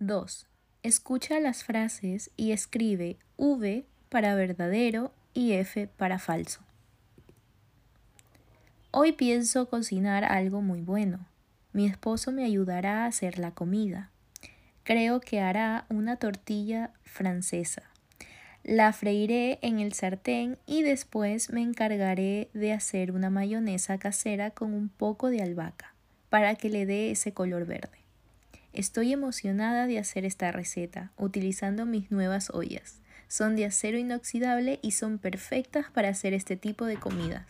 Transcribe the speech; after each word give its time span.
2. 0.00 0.46
Escucha 0.82 1.40
las 1.40 1.62
frases 1.62 2.30
y 2.38 2.52
escribe 2.52 3.18
V 3.36 3.84
para 4.08 4.34
verdadero 4.34 5.12
y 5.34 5.52
F 5.52 5.88
para 5.88 6.18
falso. 6.18 6.62
Hoy 8.92 9.12
pienso 9.12 9.68
cocinar 9.68 10.24
algo 10.24 10.62
muy 10.62 10.80
bueno. 10.80 11.26
Mi 11.74 11.86
esposo 11.86 12.32
me 12.32 12.44
ayudará 12.44 13.04
a 13.04 13.06
hacer 13.08 13.38
la 13.38 13.50
comida. 13.50 14.10
Creo 14.84 15.20
que 15.20 15.42
hará 15.42 15.84
una 15.90 16.16
tortilla 16.16 16.92
francesa. 17.04 17.82
La 18.64 18.94
freiré 18.94 19.58
en 19.60 19.80
el 19.80 19.92
sartén 19.92 20.56
y 20.64 20.82
después 20.82 21.50
me 21.50 21.60
encargaré 21.60 22.48
de 22.54 22.72
hacer 22.72 23.12
una 23.12 23.28
mayonesa 23.28 23.98
casera 23.98 24.50
con 24.50 24.72
un 24.72 24.88
poco 24.88 25.28
de 25.28 25.42
albahaca 25.42 25.92
para 26.30 26.54
que 26.54 26.70
le 26.70 26.86
dé 26.86 27.10
ese 27.10 27.34
color 27.34 27.66
verde. 27.66 28.00
Estoy 28.72 29.12
emocionada 29.12 29.86
de 29.86 29.98
hacer 29.98 30.24
esta 30.24 30.52
receta 30.52 31.10
utilizando 31.16 31.86
mis 31.86 32.10
nuevas 32.10 32.50
ollas. 32.50 33.00
Son 33.26 33.56
de 33.56 33.64
acero 33.64 33.98
inoxidable 33.98 34.78
y 34.82 34.92
son 34.92 35.18
perfectas 35.18 35.86
para 35.92 36.08
hacer 36.08 36.34
este 36.34 36.56
tipo 36.56 36.84
de 36.84 36.96
comidas. 36.96 37.46